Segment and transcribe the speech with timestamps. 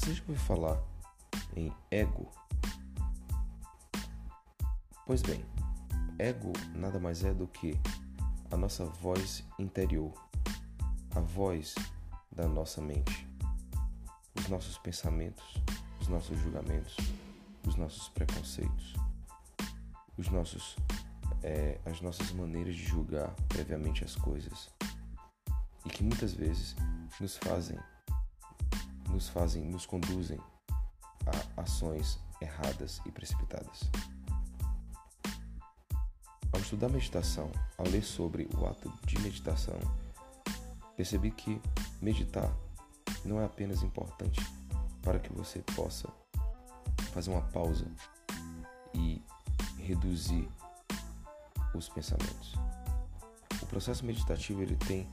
[0.00, 0.82] Você já ouviu falar
[1.54, 2.26] em ego?
[5.04, 5.44] Pois bem,
[6.18, 7.78] ego nada mais é do que
[8.50, 10.10] a nossa voz interior,
[11.14, 11.74] a voz
[12.32, 13.28] da nossa mente,
[14.34, 15.44] os nossos pensamentos,
[16.00, 16.96] os nossos julgamentos,
[17.68, 18.94] os nossos preconceitos,
[20.16, 20.76] os nossos,
[21.42, 24.70] é, as nossas maneiras de julgar previamente as coisas
[25.84, 26.74] e que muitas vezes
[27.20, 27.78] nos fazem,
[29.10, 30.38] nos fazem, nos conduzem
[31.56, 33.90] a ações erradas e precipitadas.
[36.52, 39.78] Ao estudar meditação, ao ler sobre o ato de meditação,
[40.96, 41.60] percebi que
[42.00, 42.50] meditar
[43.24, 44.40] não é apenas importante
[45.02, 46.08] para que você possa
[47.12, 47.86] fazer uma pausa
[48.94, 49.22] e
[49.78, 50.48] reduzir
[51.74, 52.54] os pensamentos.
[53.62, 55.08] O processo meditativo ele tem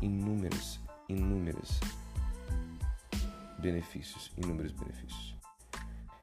[0.00, 1.78] inúmeros, inúmeros
[3.60, 5.36] benefícios, inúmeros benefícios.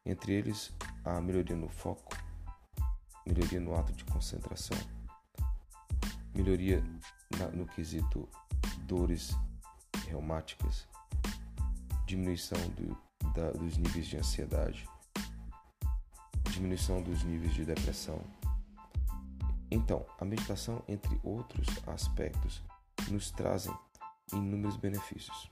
[0.06, 0.74] Entre eles,
[1.06, 2.16] a melhoria no foco,
[3.26, 4.78] melhoria no ato de concentração,
[6.34, 6.84] melhoria
[7.38, 8.28] na, no quesito
[8.84, 9.36] dores
[10.08, 10.88] reumáticas,
[12.06, 12.98] diminuição do,
[13.34, 14.88] da, dos níveis de ansiedade,
[16.52, 18.20] diminuição dos níveis de depressão.
[19.70, 22.64] Então, a meditação, entre outros aspectos,
[23.10, 23.74] nos trazem
[24.32, 25.52] inúmeros benefícios.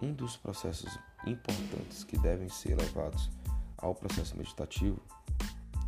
[0.00, 3.30] Um dos processos importantes que devem ser levados
[3.78, 5.00] ao processo meditativo,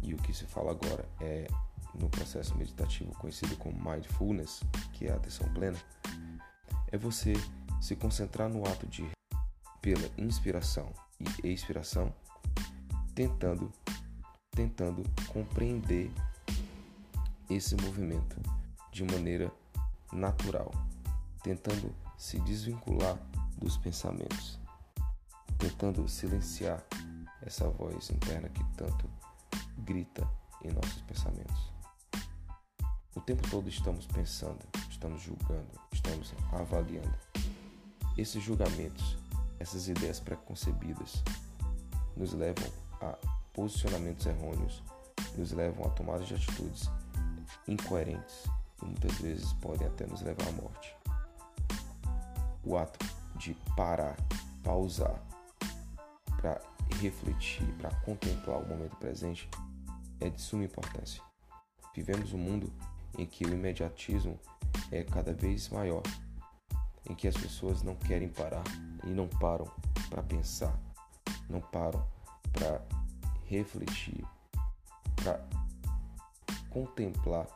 [0.03, 1.47] e o que se fala agora é
[1.95, 5.79] no processo meditativo conhecido como mindfulness, que é a atenção plena,
[6.91, 7.35] é você
[7.81, 9.07] se concentrar no ato de
[9.81, 10.93] pela inspiração
[11.43, 12.13] e expiração,
[13.15, 13.71] tentando
[14.51, 16.11] tentando compreender
[17.49, 18.37] esse movimento
[18.91, 19.53] de maneira
[20.13, 20.73] natural,
[21.45, 23.17] tentando se desvincular
[23.57, 24.59] dos pensamentos,
[25.57, 26.85] tentando silenciar
[27.43, 29.09] essa voz interna que tanto
[29.79, 30.29] grita
[30.63, 31.73] em nossos pensamentos.
[33.15, 34.59] O tempo todo estamos pensando,
[34.91, 37.17] estamos julgando, estamos avaliando.
[38.17, 39.17] Esses julgamentos,
[39.61, 41.23] essas ideias preconcebidas,
[42.17, 42.69] nos levam
[43.01, 43.17] a
[43.53, 44.83] posicionamentos errôneos,
[45.37, 46.91] nos levam a tomadas de atitudes
[47.69, 48.45] incoerentes
[48.83, 50.99] e muitas vezes podem até nos levar à morte.
[52.69, 52.99] O ato
[53.37, 54.15] de parar,
[54.63, 55.19] pausar,
[56.37, 56.61] para
[57.01, 59.49] refletir, para contemplar o momento presente
[60.21, 61.23] é de suma importância.
[61.95, 62.71] Vivemos um mundo
[63.17, 64.39] em que o imediatismo
[64.93, 66.03] é cada vez maior,
[67.09, 68.65] em que as pessoas não querem parar
[69.03, 69.65] e não param
[70.11, 70.79] para pensar,
[71.49, 72.07] não param
[72.53, 72.83] para
[73.47, 74.27] refletir,
[75.17, 75.43] para
[76.69, 77.47] contemplar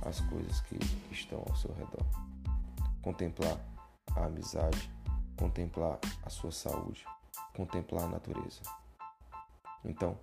[0.00, 0.78] as coisas que
[1.12, 2.06] estão ao seu redor.
[3.02, 3.69] Contemplar
[4.14, 4.90] a amizade,
[5.36, 7.04] contemplar a sua saúde,
[7.54, 8.60] contemplar a natureza.
[9.84, 10.18] Então,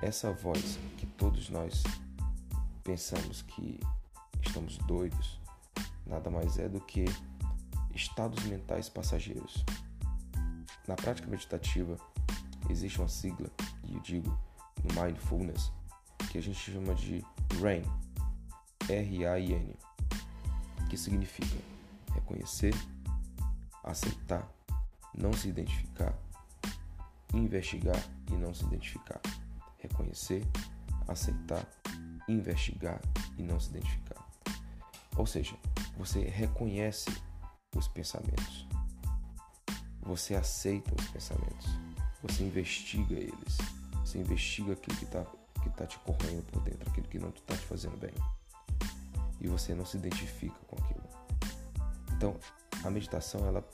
[0.00, 1.82] essa voz que todos nós
[2.82, 3.80] pensamos que
[4.42, 5.40] estamos doidos,
[6.06, 7.04] nada mais é do que
[7.94, 9.64] estados mentais passageiros.
[10.86, 11.96] Na prática meditativa,
[12.68, 13.50] existe uma sigla,
[13.84, 14.38] e eu digo
[14.82, 15.72] no mindfulness,
[16.30, 17.24] que a gente chama de
[17.60, 17.82] RAIN,
[18.88, 19.76] R-A-I-N,
[20.88, 21.56] que significa
[22.14, 22.74] reconhecer,
[23.82, 24.48] aceitar,
[25.14, 26.14] não se identificar,
[27.32, 29.20] investigar e não se identificar.
[29.78, 30.46] Reconhecer,
[31.08, 31.66] aceitar,
[32.28, 33.00] investigar
[33.38, 34.26] e não se identificar.
[35.16, 35.56] Ou seja,
[35.96, 37.10] você reconhece
[37.76, 38.66] os pensamentos,
[40.02, 41.66] você aceita os pensamentos,
[42.22, 43.58] você investiga eles,
[44.04, 45.24] você investiga aquilo que está
[45.62, 48.14] que tá te corroendo por dentro, aquilo que não está te fazendo bem
[49.40, 51.02] e você não se identifica com aquilo.
[52.12, 52.36] Então,
[52.84, 53.64] a meditação ela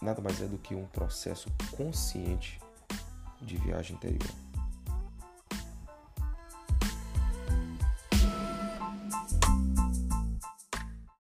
[0.00, 2.60] nada mais é do que um processo consciente
[3.40, 4.45] de viagem interior.